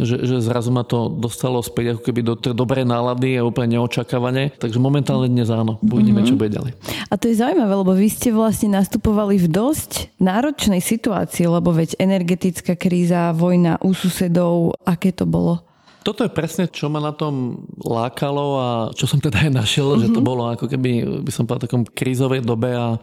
[0.00, 3.76] že, že zrazu ma to dostalo späť ako keby do tej dobrej nálady a úplne
[3.76, 4.56] neočakávane.
[4.56, 6.30] Takže momentálne dnes áno, uvidíme, mm-hmm.
[6.32, 6.72] čo bude ďalej.
[7.12, 12.00] A to je zaujímavé, lebo vy ste vlastne nastupovali v dosť náročnej situácii, lebo veď
[12.00, 15.60] energetická kríza, vojna u susedov, aké to bolo?
[16.02, 20.02] Toto je presne, čo ma na tom lákalo a čo som teda aj našiel, mm-hmm.
[20.02, 20.26] že to mhm.
[20.26, 22.98] bolo ako keby, by som povedal, takom krízovej dobe a e,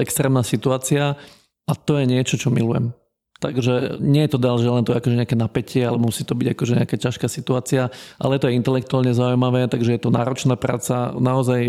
[0.00, 1.18] extrémna situácia.
[1.66, 2.94] A to je niečo, čo milujem.
[3.36, 6.56] Takže nie je to dal, že len to akože nejaké napätie, ale musí to byť
[6.56, 11.12] akože nejaká ťažká situácia, ale to je intelektuálne zaujímavé, takže je to náročná práca.
[11.12, 11.60] Naozaj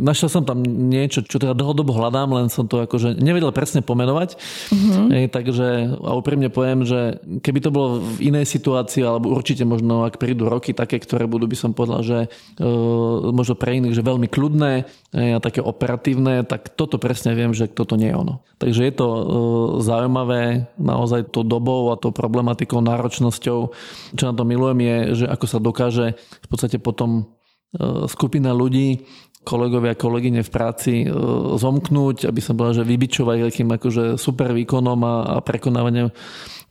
[0.00, 4.40] našiel som tam niečo, čo teda dlhodobo hľadám, len som to akože nevedel presne pomenovať.
[4.72, 5.06] Mm-hmm.
[5.12, 5.66] Ej, takže
[6.00, 10.48] a úprimne poviem, že keby to bolo v inej situácii, alebo určite možno, ak prídu
[10.48, 12.18] roky také, ktoré budú, by som povedal, že
[12.56, 12.68] e,
[13.36, 14.72] možno pre iných, že veľmi kľudné
[15.12, 18.34] ej, a také operatívne, tak toto presne viem, že toto nie je ono.
[18.56, 19.22] Takže je to e,
[19.84, 23.58] zaujímavé, naozaj naozaj tou dobou a tou problematikou, náročnosťou.
[24.14, 27.10] Čo na to milujem je, že ako sa dokáže v podstate potom
[27.74, 29.02] e, skupina ľudí
[29.42, 31.06] kolegovia a kolegyne v práci e,
[31.58, 36.14] zomknúť, aby som povedal, že vybičovať takým akože super výkonom a, a prekonávaním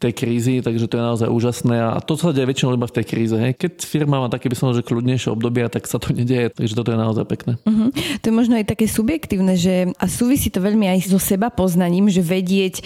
[0.01, 3.05] tej krízy, takže to je naozaj úžasné a to sa deje väčšinou iba v tej
[3.05, 3.37] kríze.
[3.37, 3.53] Hej.
[3.61, 6.89] Keď firma má také, by som že kľudnejšie obdobia, tak sa to nedieje, takže toto
[6.89, 7.61] je naozaj pekné.
[7.61, 7.93] Uh-huh.
[7.93, 12.09] To je možno aj také subjektívne, že a súvisí to veľmi aj so seba poznaním,
[12.09, 12.81] že vedieť,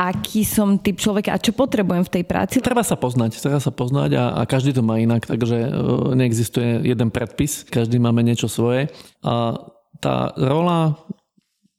[0.00, 2.64] aký som typ človeka a čo potrebujem v tej práci.
[2.64, 5.70] Treba sa poznať, treba sa poznať a, a každý to má inak, takže e,
[6.16, 8.88] neexistuje jeden predpis, každý máme niečo svoje
[9.20, 9.60] a
[10.00, 10.96] tá rola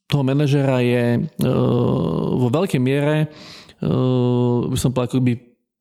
[0.06, 1.20] toho manažera je e,
[2.38, 3.90] vo veľkej miere, e,
[4.70, 5.32] by som povedal, akoby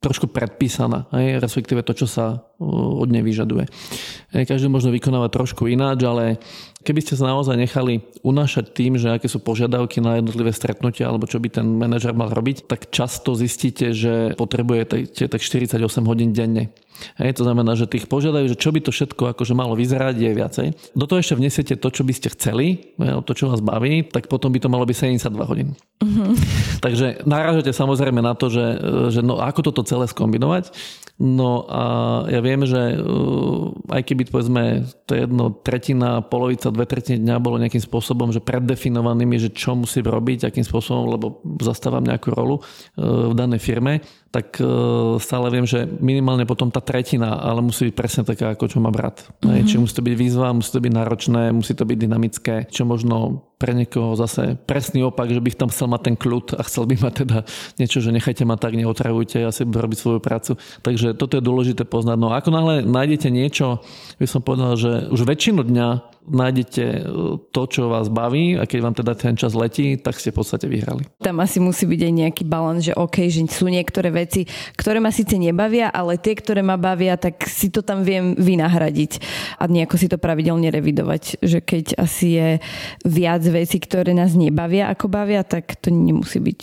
[0.01, 3.65] trošku predpísaná, aj, respektíve to, čo sa od nej vyžaduje.
[4.31, 6.37] Každý možno vykonáva trošku ináč, ale
[6.85, 11.25] keby ste sa naozaj nechali unášať tým, že aké sú požiadavky na jednotlivé stretnutia alebo
[11.25, 16.69] čo by ten manažer mal robiť, tak často zistíte, že potrebujete tak 48 hodín denne.
[17.17, 20.31] Hej, to znamená, že tých požiadajú, že čo by to všetko akože malo vyzerať, je
[20.31, 20.67] viacej.
[20.93, 24.53] Do toho ešte vnesiete to, čo by ste chceli, to, čo vás baví, tak potom
[24.53, 25.73] by to malo byť 72 hodín.
[26.01, 26.33] Uh-huh.
[26.85, 28.65] Takže náražate samozrejme na to, že,
[29.13, 30.73] že no, ako toto celé skombinovať.
[31.21, 31.83] No a
[32.33, 37.61] ja viem, že uh, aj keby povedzme to jedno tretina, polovica, dve tretiny dňa bolo
[37.61, 43.29] nejakým spôsobom, že preddefinovanými, že čo musím robiť, akým spôsobom, lebo zastávam nejakú rolu uh,
[43.29, 47.95] v danej firme, tak uh, stále viem, že minimálne potom tá tretina, ale musí byť
[47.95, 49.27] presne taká, ako čo má brat.
[49.43, 49.67] Mm-hmm.
[49.67, 53.43] Čiže musí to byť výzva, musí to byť náročné, musí to byť dynamické, čo možno
[53.59, 56.95] pre niekoho zase presný opak, že bych tam chcel mať ten kľud a chcel by
[56.97, 57.37] mať teda
[57.77, 60.57] niečo, že nechajte ma tak, neotravujte, ja si robiť svoju prácu.
[60.81, 62.17] Takže toto je dôležité poznať.
[62.17, 63.85] No ako náhle nájdete niečo,
[64.17, 65.87] by som povedal, že už väčšinu dňa
[66.27, 67.01] nájdete e,
[67.49, 70.65] to, čo vás baví a keď vám teda ten čas letí, tak ste v podstate
[70.69, 71.09] vyhrali.
[71.17, 74.45] Tam asi musí byť aj nejaký balans, že OK, že sú niektoré veci,
[74.77, 79.11] ktoré ma síce nebavia, ale tie, ktoré ma bavia, tak si to tam viem vynahradiť
[79.57, 82.49] a nejako si to pravidelne revidovať, že keď asi je
[83.03, 86.61] viac vecí, ktoré nás nebavia ako bavia, tak to nemusí byť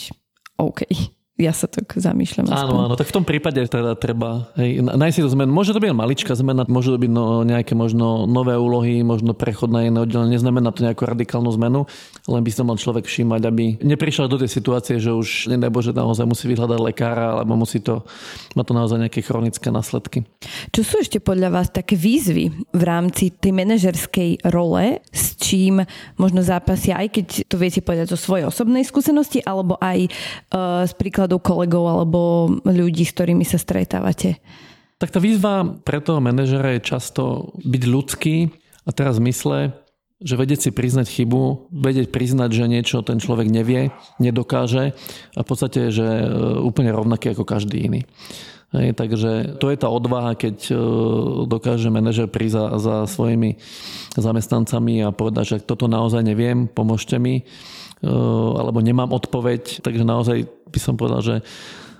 [0.58, 2.50] OK ja sa tak zamýšľam.
[2.50, 2.78] Áno, aspoň.
[2.90, 5.54] áno, tak v tom prípade teda treba hej, nájsť si to zmenu.
[5.54, 9.70] Môže to byť maličká zmena, môže to byť no, nejaké možno nové úlohy, možno prechod
[9.70, 11.86] na iné oddelenie, neznamená to nejakú radikálnu zmenu,
[12.26, 15.94] len by sa mal človek všímať, aby neprišiel do tej situácie, že už nedaj Bože
[15.94, 18.02] naozaj musí vyhľadať lekára, alebo musí to,
[18.58, 20.26] má to naozaj nejaké chronické následky.
[20.74, 25.86] Čo sú ešte podľa vás také výzvy v rámci tej manažerskej role, s čím
[26.18, 30.10] možno zápasia, aj keď to viete povedať zo svojej osobnej skúsenosti, alebo aj
[30.50, 32.20] uh, z príkladu príkladov kolegov alebo
[32.64, 34.40] ľudí, s ktorými sa stretávate?
[34.96, 38.36] Tak tá výzva pre toho manažera je často byť ľudský
[38.88, 39.76] a teraz mysle,
[40.18, 44.96] že vedieť si priznať chybu, vedieť priznať, že niečo ten človek nevie, nedokáže
[45.36, 46.24] a v podstate, že e,
[46.64, 48.02] úplne rovnaký ako každý iný.
[48.74, 50.74] Hej, takže to je tá odvaha, keď e,
[51.46, 53.54] dokáže manažer prísť za, za svojimi
[54.18, 57.46] zamestnancami a povedať, že toto naozaj neviem, pomôžte mi
[58.58, 61.34] alebo nemám odpoveď, takže naozaj by som povedal, že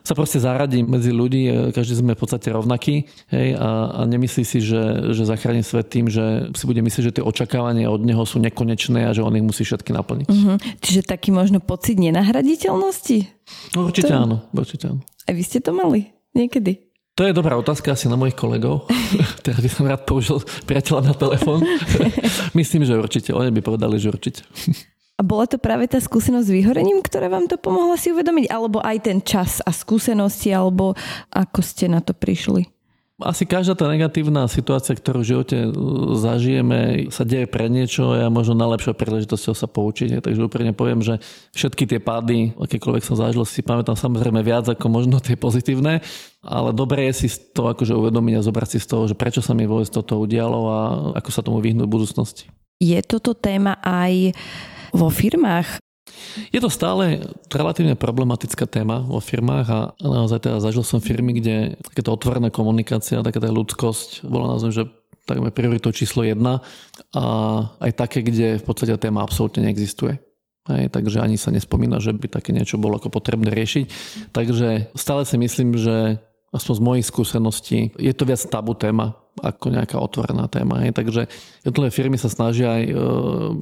[0.09, 4.65] sa proste zaradí medzi ľudí, každý sme v podstate rovnakí hej, a, a nemyslí si,
[4.65, 8.41] že, že zachráni svet tým, že si bude myslieť, že tie očakávania od neho sú
[8.41, 10.29] nekonečné a že on ich musí všetky naplniť.
[10.33, 10.57] Uh-huh.
[10.81, 13.29] Čiže taký možno pocit nenahraditeľnosti?
[13.77, 14.17] No, určite to...
[14.17, 15.05] áno, určite áno.
[15.29, 16.89] A vy ste to mali niekedy?
[17.21, 18.89] To je dobrá otázka asi na mojich kolegov.
[19.45, 21.61] Teraz by som rád použil priateľa na telefón.
[22.59, 23.37] Myslím, že určite.
[23.37, 24.47] Oni by povedali, že určite.
[25.18, 28.54] A bola to práve tá skúsenosť s vyhorením, ktorá vám to pomohla si uvedomiť?
[28.54, 30.94] Alebo aj ten čas a skúsenosti, alebo
[31.35, 32.70] ako ste na to prišli?
[33.18, 35.74] Asi každá tá negatívna situácia, ktorú v živote uh,
[36.14, 40.22] zažijeme, sa deje pre niečo a možno najlepšia príležitosť sa poučiť.
[40.22, 41.18] Takže úprimne poviem, že
[41.50, 45.98] všetky tie pády, akékoľvek som zažil, si pamätám samozrejme viac ako možno tie pozitívne,
[46.46, 49.50] ale dobre je si to akože uvedomiť a zobrať si z toho, že prečo sa
[49.50, 50.78] mi vôbec toto udialo a
[51.18, 52.46] ako sa tomu vyhnúť v budúcnosti.
[52.78, 54.31] Je toto téma aj
[54.92, 55.81] vo firmách?
[56.53, 57.20] Je to stále
[57.53, 63.24] relatívne problematická téma vo firmách a naozaj teda zažil som firmy, kde takéto otvorená komunikácia,
[63.24, 64.83] taká tá ľudskosť bola naozaj, že
[65.29, 66.64] takmer prioritou číslo jedna
[67.12, 67.24] a
[67.85, 70.16] aj také, kde v podstate téma absolútne neexistuje.
[70.68, 73.85] Hej, takže ani sa nespomína, že by také niečo bolo ako potrebné riešiť.
[74.37, 76.20] Takže stále si myslím, že
[76.55, 80.83] aspoň z mojich skúseností je to viac tabu téma ako nejaká otvorená téma.
[80.83, 80.99] Hej.
[80.99, 81.23] Takže
[81.63, 82.95] jednotlivé firmy sa snažia aj, e,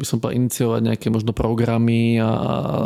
[0.01, 2.31] by som povedal, iniciovať nejaké možno programy a,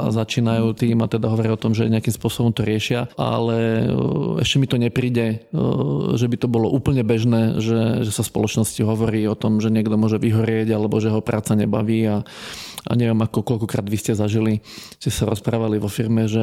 [0.07, 4.43] a začínajú tým a teda hovoria o tom, že nejakým spôsobom to riešia, ale e,
[4.43, 5.59] ešte mi to nepríde, e,
[6.19, 9.71] že by to bolo úplne bežné, že, že sa v spoločnosti hovorí o tom, že
[9.71, 12.27] niekto môže vyhorieť alebo že ho práca nebaví a,
[12.87, 14.65] a neviem ako koľkokrát vy ste zažili,
[14.97, 16.41] ste sa rozprávali vo firme, že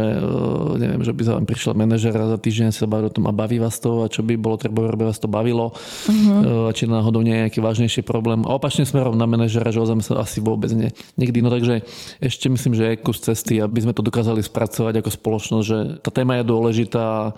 [0.78, 3.34] neviem, že by za vám prišiel manažer a za týždeň sa bavil o tom a
[3.34, 5.74] baví vás to a čo by bolo treba, aby vás to bavilo.
[6.08, 6.72] Uh-huh uh-huh.
[6.74, 8.44] či náhodou nie je nejaký vážnejší problém.
[8.46, 10.92] A opačne smerom na manažera, že ozajme sa asi vôbec nie.
[11.16, 11.40] Nikdy.
[11.44, 11.86] No takže
[12.22, 16.10] ešte myslím, že je kus cesty, aby sme to dokázali spracovať ako spoločnosť, že tá
[16.12, 17.34] téma je dôležitá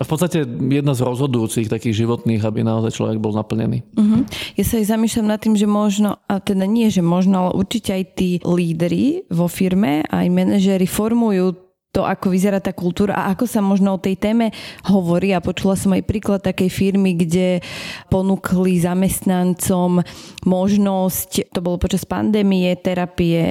[0.00, 3.84] a v podstate jedna z rozhodujúcich takých životných, aby naozaj človek bol naplnený.
[3.98, 4.22] Uh-huh.
[4.54, 7.92] Ja sa aj zamýšľam nad tým, že možno, a teda nie, že možno, ale určite
[7.92, 8.04] aj
[8.38, 13.58] tí lídry vo firme, aj manažéri formujú to, ako vyzerá tá kultúra a ako sa
[13.58, 14.54] možno o tej téme
[14.86, 15.34] hovorí.
[15.34, 17.58] A počula som aj príklad takej firmy, kde
[18.06, 19.98] ponúkli zamestnancom
[20.46, 23.42] možnosť, to bolo počas pandémie, terapie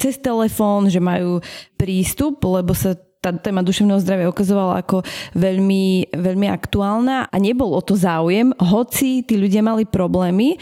[0.00, 1.44] cez telefón, že majú
[1.76, 5.06] prístup, lebo sa tá téma duševného zdravia ukazovala ako
[5.38, 10.58] veľmi, veľmi aktuálna a nebol o to záujem, hoci tí ľudia mali problémy,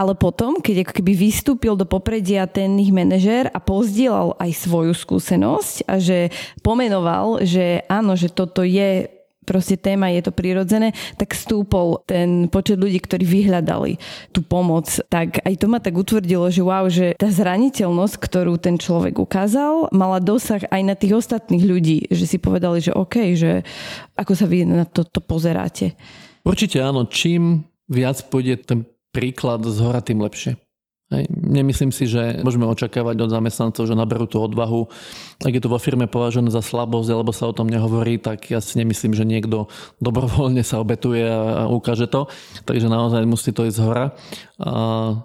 [0.00, 4.96] ale potom, keď ako keby vystúpil do popredia ten ich manažér a pozdielal aj svoju
[4.96, 6.32] skúsenosť a že
[6.64, 9.12] pomenoval, že áno, že toto je
[9.44, 13.98] proste téma, je to prirodzené, tak stúpol ten počet ľudí, ktorí vyhľadali
[14.30, 14.86] tú pomoc.
[15.10, 19.90] Tak aj to ma tak utvrdilo, že wow, že tá zraniteľnosť, ktorú ten človek ukázal,
[19.90, 23.66] mala dosah aj na tých ostatných ľudí, že si povedali, že OK, že
[24.14, 25.98] ako sa vy na to, to pozeráte.
[26.46, 30.58] Určite áno, čím viac pôjde ten príklad z hora, tým lepšie.
[31.10, 31.26] Hej.
[31.34, 34.86] Nemyslím si, že môžeme očakávať od zamestnancov, že naberú tú odvahu.
[35.42, 38.62] Ak je to vo firme považené za slabosť, alebo sa o tom nehovorí, tak ja
[38.62, 39.66] si nemyslím, že niekto
[39.98, 42.30] dobrovoľne sa obetuje a ukáže to.
[42.62, 44.14] Takže naozaj musí to ísť z hora.
[44.62, 44.72] A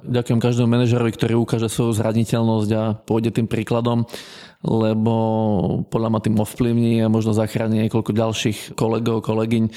[0.01, 4.09] ďakujem každému manažerovi, ktorý ukáže svoju zraniteľnosť a pôjde tým príkladom
[4.65, 5.13] lebo
[5.93, 9.69] podľa ma tým ovplyvní a možno zachráni niekoľko ďalších kolegov, kolegyň,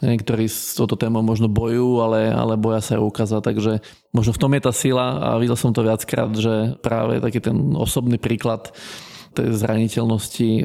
[0.00, 3.40] ktorí s touto témou možno bojujú, ale, ale boja sa aj ukázať.
[3.44, 3.72] Takže
[4.16, 7.76] možno v tom je tá sila a videl som to viackrát, že práve taký ten
[7.76, 8.72] osobný príklad
[9.30, 10.62] tej zraniteľnosti e,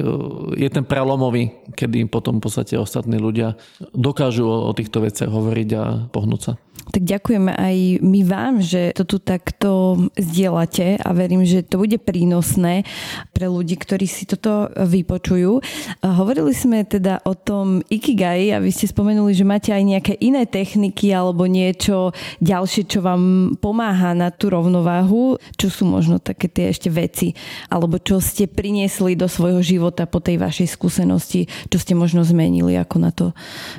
[0.58, 3.54] je ten prelomový, kedy potom v podstate ostatní ľudia
[3.94, 6.52] dokážu o týchto veciach hovoriť a pohnúť sa.
[6.86, 11.98] Tak ďakujeme aj my vám, že to tu takto zdieľate a verím, že to bude
[11.98, 12.86] prínosné
[13.34, 15.58] pre ľudí, ktorí si toto vypočujú.
[16.06, 20.46] Hovorili sme teda o tom Ikigai a vy ste spomenuli, že máte aj nejaké iné
[20.46, 25.42] techniky alebo niečo ďalšie, čo vám pomáha na tú rovnováhu.
[25.58, 27.34] Čo sú možno také tie ešte veci
[27.66, 32.74] alebo čo ste priniesli do svojho života po tej vašej skúsenosti, čo ste možno zmenili,
[32.74, 33.30] ako na to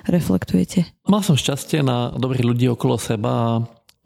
[0.08, 0.88] reflektujete?
[1.12, 3.50] Mal som šťastie na dobrých ľudí okolo seba a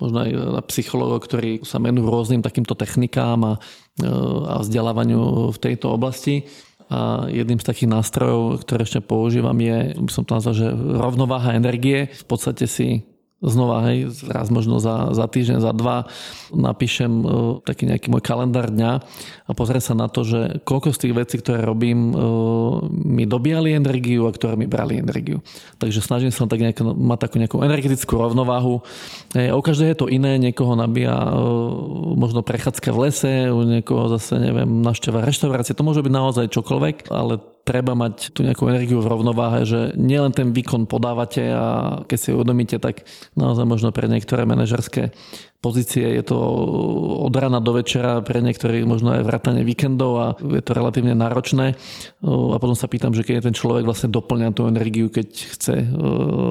[0.02, 3.54] možno aj na psychológov, ktorí sa menujú rôznym takýmto technikám a,
[4.50, 6.50] a vzdelávaniu v tejto oblasti.
[6.90, 10.68] A jedným z takých nástrojov, ktoré ešte používam je, by som to nazval, že
[10.98, 12.10] rovnováha energie.
[12.10, 13.06] V podstate si
[13.42, 16.06] znova, hej, raz možno za, za týždeň, za dva
[16.54, 18.92] napíšem uh, taký nejaký môj kalendár dňa
[19.50, 23.74] a pozriem sa na to, že koľko z tých vecí, ktoré robím, uh, mi dobíjali
[23.74, 25.42] energiu a ktoré mi brali energiu.
[25.82, 28.86] Takže snažím sa tak nejak, mať takú nejakú energetickú rovnováhu.
[29.34, 34.06] Hej, o každé je to iné, niekoho nabíja uh, možno prechádzka v lese, u niekoho
[34.14, 39.00] zase, neviem, našteva reštaurácie, to môže byť naozaj čokoľvek, ale treba mať tú nejakú energiu
[39.02, 41.66] v rovnováhe, že nielen ten výkon podávate a
[42.10, 43.06] keď si uvedomíte, tak
[43.38, 45.14] naozaj možno pre niektoré manažerské
[45.62, 46.38] pozície je to
[47.22, 51.78] od rana do večera, pre niektorých možno aj vrátanie víkendov a je to relatívne náročné.
[52.26, 55.86] A potom sa pýtam, že keď ten človek vlastne doplňa tú energiu, keď chce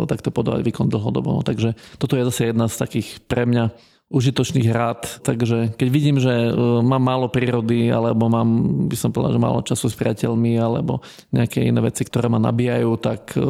[0.07, 1.43] takto podávať výkon dlhodobo.
[1.43, 3.75] Takže toto je zase jedna z takých pre mňa
[4.11, 6.51] užitočných rád, takže keď vidím, že e,
[6.83, 8.49] mám málo prírody, alebo mám,
[8.91, 10.99] by som povedal, že málo času s priateľmi, alebo
[11.31, 13.47] nejaké iné veci, ktoré ma nabíjajú, tak e,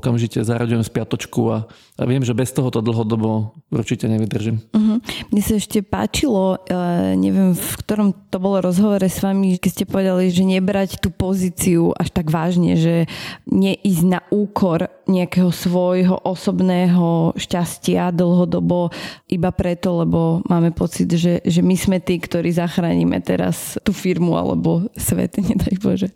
[0.00, 1.68] okamžite zaraďujem spiatočku a,
[2.00, 4.64] a viem, že bez toho to dlhodobo určite nevydržím.
[4.72, 5.04] Uh-huh.
[5.28, 9.84] Mne sa ešte páčilo, uh, neviem, v ktorom to bolo rozhovore s vami, keď ste
[9.84, 13.04] povedali, že nebrať tú pozíciu až tak vážne, že
[13.46, 18.94] neísť na úkor nejakého svojho osobného šťastia dlhodobo
[19.26, 23.90] iba preto, to, lebo máme pocit, že, že my sme tí, ktorí zachránime teraz tú
[23.90, 26.08] firmu alebo svet, nedaj Bože.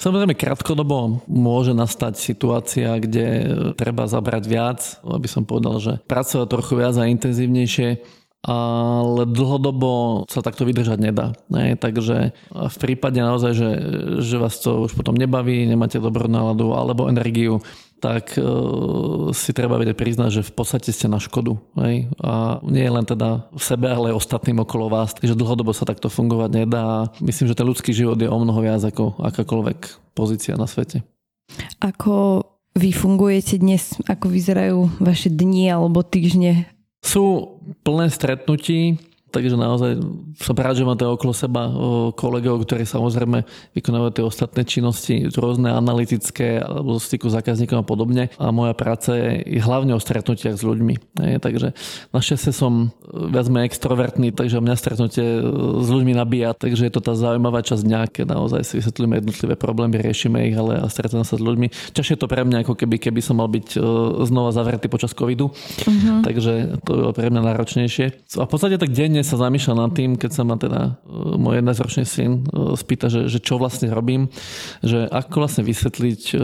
[0.00, 6.72] Samozrejme, krátkodobo môže nastať situácia, kde treba zabrať viac, aby som povedal, že pracovať trochu
[6.74, 8.02] viac a intenzívnejšie,
[8.42, 11.30] ale dlhodobo sa takto vydržať nedá.
[11.46, 11.78] Ne?
[11.78, 13.70] Takže v prípade naozaj, že,
[14.18, 17.62] že vás to už potom nebaví, nemáte dobrú náladu alebo energiu,
[18.02, 18.42] tak e,
[19.30, 21.54] si treba vedieť priznať, že v podstate ste na škodu.
[21.78, 22.10] Hej?
[22.18, 25.14] A nie len teda v sebe, ale aj ostatným okolo vás.
[25.14, 27.14] Takže dlhodobo sa takto fungovať nedá.
[27.22, 31.06] Myslím, že ten ľudský život je o mnoho viac ako akákoľvek pozícia na svete.
[31.78, 32.42] Ako
[32.74, 33.94] vy fungujete dnes?
[34.10, 36.71] Ako vyzerajú vaše dni alebo týždne?
[37.02, 38.96] Sú plné stretnutí,
[39.32, 39.96] Takže naozaj
[40.36, 41.72] som rád, že máte okolo seba
[42.12, 48.28] kolegov, ktorí samozrejme vykonávajú tie ostatné činnosti, rôzne analytické alebo styku zákazníkom a podobne.
[48.36, 51.16] A moja práca je hlavne o stretnutiach s ľuďmi.
[51.40, 51.72] Takže
[52.12, 55.40] našťastie som viac menej extrovertný, takže mňa stretnutie e,
[55.80, 59.54] s ľuďmi nabíja, takže je to tá zaujímavá časť dňa, keď naozaj si vysvetlíme jednotlivé
[59.56, 61.96] problémy, riešime ich, ale stretneme sa s ľuďmi.
[61.96, 63.78] Ťažšie to pre mňa, ako keby, keby som mal byť e,
[64.28, 66.20] znova zavretý počas covidu, uh-huh.
[66.26, 68.06] takže to bolo pre mňa náročnejšie.
[68.36, 71.62] A v podstate tak denne sa zamýšľam nad tým, keď sa ma teda e, môj
[71.62, 74.28] 11-ročný syn e, spýta, že, že čo vlastne robím,
[74.84, 76.38] že ako vlastne vysvetliť, e,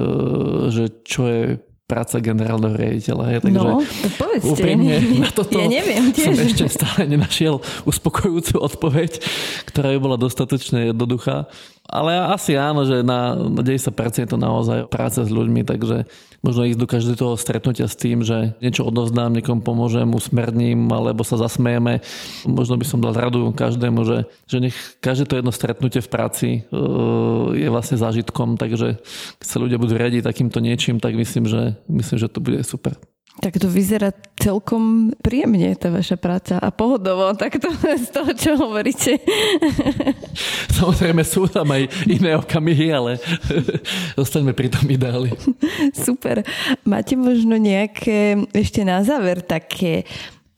[0.72, 1.42] že čo je
[1.88, 3.24] práca generálneho riaditeľa.
[3.32, 3.80] Je, takže no,
[4.20, 4.52] povedzte.
[4.52, 6.36] Úprimne na toto ja neviem, tiež.
[6.36, 9.24] som ešte stále nenašiel uspokojujúcu odpoveď,
[9.72, 11.48] ktorá by bola dostatočne jednoduchá.
[11.88, 13.88] Ale asi áno, že na, na 90%
[14.20, 16.04] je to naozaj práca s ľuďmi, takže
[16.42, 21.26] možno ísť do každého toho stretnutia s tým, že niečo odovzdám, niekomu pomôžem, usmerním, alebo
[21.26, 22.00] sa zasmejeme.
[22.46, 26.48] Možno by som dal radu každému, že, že nech každé to jedno stretnutie v práci
[26.70, 29.02] uh, je vlastne zážitkom, takže
[29.42, 32.94] keď sa ľudia budú riadiť takýmto niečím, tak myslím, že, myslím, že to bude super.
[33.38, 37.70] Tak to vyzerá celkom príjemne, tá vaša práca a pohodovo, tak to
[38.06, 39.18] z toho, čo hovoríte.
[40.78, 43.22] Samozrejme sú tam aj iné okamihy, ale
[44.18, 45.34] zostaňme pri tom ideáli.
[45.94, 46.42] Super.
[46.82, 50.02] Máte možno nejaké, ešte na záver, také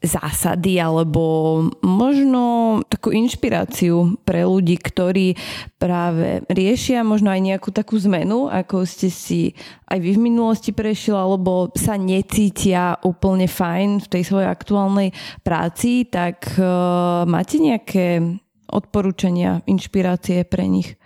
[0.00, 5.36] zásady alebo možno takú inšpiráciu pre ľudí, ktorí
[5.76, 9.52] práve riešia možno aj nejakú takú zmenu, ako ste si
[9.92, 15.12] aj vy v minulosti prešli, alebo sa necítia úplne fajn v tej svojej aktuálnej
[15.44, 18.24] práci, tak uh, máte nejaké
[18.72, 20.96] odporúčania, inšpirácie pre nich?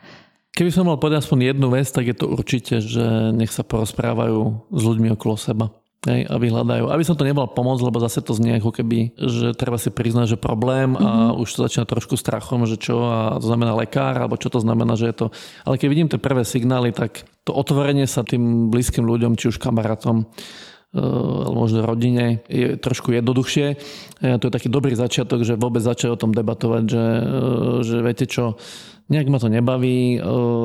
[0.55, 4.71] Keby som mal povedať aspoň jednu vec, tak je to určite, že nech sa porozprávajú
[4.71, 5.67] s ľuďmi okolo seba
[6.05, 6.93] Hej, aby hľadajú.
[6.93, 10.37] Aby som to nebol pomoc, lebo zase to znie ako keby, že treba si priznať,
[10.37, 11.41] že problém a mm-hmm.
[11.41, 15.01] už to začína trošku strachom, že čo a to znamená lekár, alebo čo to znamená,
[15.01, 15.27] že je to...
[15.65, 19.57] Ale keď vidím tie prvé signály, tak to otvorenie sa tým blízkym ľuďom, či už
[19.57, 23.67] kamarátom, eh, alebo možno rodine, je trošku jednoduchšie.
[24.21, 27.25] A to je taký dobrý začiatok, že vôbec začať o tom debatovať, že, eh,
[27.81, 28.61] že viete čo,
[29.13, 30.17] nejak ma to nebaví,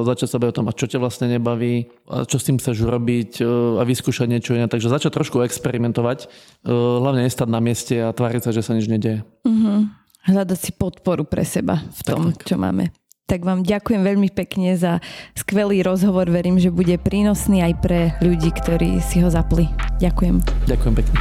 [0.07, 3.43] začať sa o tom, a čo ťa vlastne nebaví, a čo s tým chceš urobiť
[3.79, 4.71] a vyskúšať niečo iné.
[4.71, 6.31] Takže začať trošku experimentovať,
[6.67, 9.27] hlavne nestať na mieste a tváriť sa, že sa nič nedieje.
[9.43, 9.91] Uh-huh.
[10.27, 12.47] Hľadať si podporu pre seba v tom, tak, tak.
[12.47, 12.95] čo máme.
[13.29, 14.97] Tak vám ďakujem veľmi pekne za
[15.37, 16.25] skvelý rozhovor.
[16.33, 19.69] Verím, že bude prínosný aj pre ľudí, ktorí si ho zapli.
[20.01, 20.65] Ďakujem.
[20.65, 21.17] Ďakujem pekne.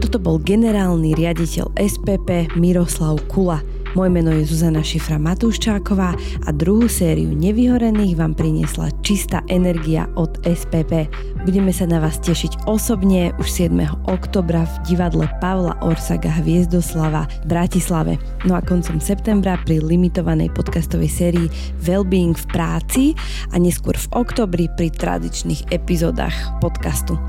[0.00, 3.60] Toto bol generálny riaditeľ SPP Miroslav Kula.
[3.92, 10.32] Moje meno je Zuzana Šifra Matúščáková a druhú sériu Nevyhorených vám priniesla čistá energia od
[10.48, 11.12] SPP.
[11.44, 13.76] Budeme sa na vás tešiť osobne už 7.
[14.08, 18.12] oktobra v divadle Pavla Orsaga Hviezdoslava v Bratislave.
[18.48, 21.52] No a koncom septembra pri limitovanej podcastovej sérii
[21.84, 23.04] Wellbeing v práci
[23.52, 26.32] a neskôr v oktobri pri tradičných epizódach
[26.64, 27.20] podcastu.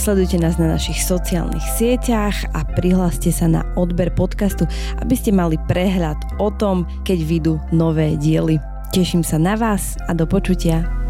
[0.00, 4.64] Sledujte nás na našich sociálnych sieťach a prihláste sa na odber podcastu,
[4.96, 8.62] aby ste mali prehľad prehľad o tom, keď vidú nové diely.
[8.94, 11.05] Teším sa na vás a do počutia.